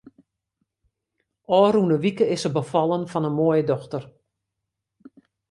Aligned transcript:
Ofrûne 1.57 1.97
wike 2.03 2.25
is 2.35 2.41
se 2.43 2.49
befallen 2.57 3.05
fan 3.11 3.27
in 3.29 3.37
moaie 3.37 3.63
dochter. 3.71 4.03